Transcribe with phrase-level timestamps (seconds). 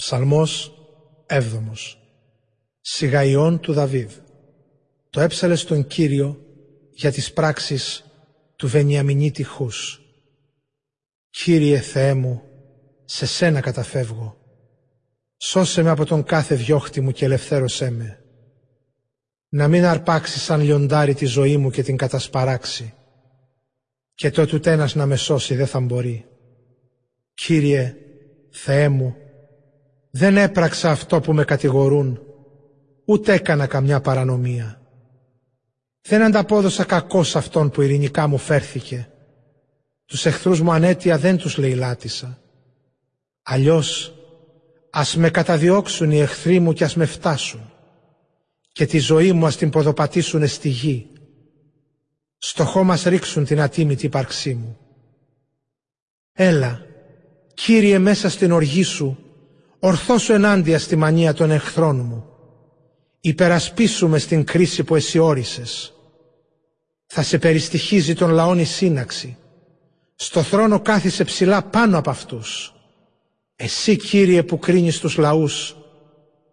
[0.00, 0.72] Ψαλμός
[1.26, 1.42] 7
[2.80, 4.10] Σιγαϊών του Δαβίδ
[5.10, 6.40] Το έψαλε στον Κύριο
[6.90, 8.04] για τις πράξεις
[8.56, 10.00] του Βενιαμινίτη Χούς.
[11.30, 12.42] Κύριε Θεέ μου,
[13.04, 14.36] σε σένα καταφεύγω.
[15.36, 18.24] Σώσε με από τον κάθε διώχτη μου και ελευθέρωσέ με.
[19.48, 22.94] Να μην αρπάξει σαν λιοντάρι τη ζωή μου και την κατασπαράξει.
[24.14, 26.26] Και το τένας να με σώσει δεν θα μπορεί.
[27.34, 27.94] Κύριε,
[28.50, 29.16] Θεέ μου,
[30.10, 32.20] δεν έπραξα αυτό που με κατηγορούν,
[33.04, 34.80] ούτε έκανα καμιά παρανομία.
[36.02, 39.08] Δεν ανταπόδωσα κακό σε αυτόν που ειρηνικά μου φέρθηκε.
[40.04, 42.38] Τους εχθρούς μου ανέτεια δεν τους λαιλάτισα.
[43.42, 44.14] Αλλιώς,
[44.90, 47.72] ας με καταδιώξουν οι εχθροί μου και ας με φτάσουν
[48.72, 51.06] και τη ζωή μου ας την ποδοπατήσουν στη γη.
[52.38, 54.78] Στο χώμα ρίξουν την ατίμητη ύπαρξή μου.
[56.32, 56.86] Έλα,
[57.64, 59.18] Κύριε μέσα στην οργή σου,
[59.80, 62.24] ορθώσου ενάντια στη μανία των εχθρών μου.
[63.20, 65.92] Υπερασπίσουμε στην κρίση που εσύ όρισες.
[67.06, 69.36] Θα σε περιστοιχίζει τον λαόν η σύναξη.
[70.14, 72.72] Στο θρόνο κάθισε ψηλά πάνω από αυτούς.
[73.56, 75.76] Εσύ Κύριε που κρίνεις τους λαούς,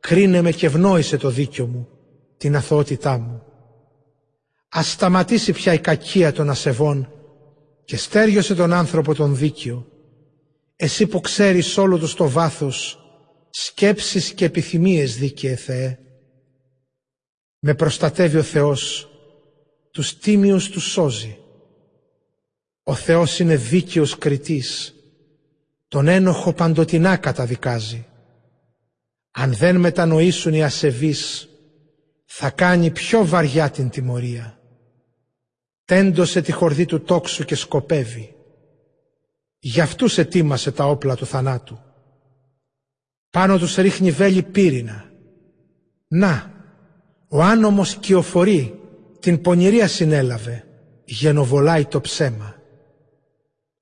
[0.00, 1.88] κρίνε με και ευνόησε το δίκιο μου,
[2.36, 3.42] την αθωότητά μου.
[4.68, 7.08] Ας σταματήσει πια η κακία των ασεβών
[7.84, 9.86] και στέριωσε τον άνθρωπο τον δίκιο.
[10.76, 13.01] Εσύ που ξέρεις όλο τους το βάθος
[13.54, 15.98] σκέψεις και επιθυμίες δίκαιε Θεέ.
[17.58, 19.08] Με προστατεύει ο Θεός,
[19.90, 21.38] τους τίμιους τους σώζει.
[22.82, 24.94] Ο Θεός είναι δίκαιος κριτής,
[25.88, 28.06] τον ένοχο παντοτινά καταδικάζει.
[29.30, 31.48] Αν δεν μετανοήσουν οι ασεβείς,
[32.24, 34.60] θα κάνει πιο βαριά την τιμωρία.
[35.84, 38.34] Τέντωσε τη χορδή του τόξου και σκοπεύει.
[39.58, 41.91] Γι' αυτούς ετοίμασε τα όπλα του θανάτου.
[43.32, 45.10] Πάνω τους ρίχνει βέλη πύρινα.
[46.08, 46.52] Να,
[47.28, 48.80] ο άνομος κυοφορεί,
[49.20, 50.64] την πονηρία συνέλαβε,
[51.04, 52.54] γενοβολάει το ψέμα.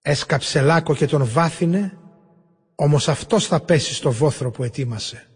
[0.03, 1.99] Έσκαψε λάκκο και τον βάθινε,
[2.75, 5.27] όμως αυτός θα πέσει στο βόθρο που ετοίμασε.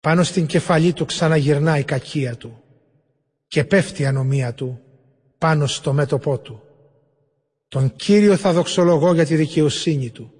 [0.00, 2.62] Πάνω στην κεφαλή του ξαναγυρνάει η κακία του
[3.46, 4.80] και πέφτει η ανομία του
[5.38, 6.62] πάνω στο μέτωπό του.
[7.68, 10.32] Τον Κύριο θα δοξολογώ για τη δικαιοσύνη του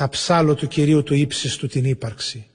[0.00, 2.46] θα ψάλω του Κυρίου του ύψης του την ύπαρξη.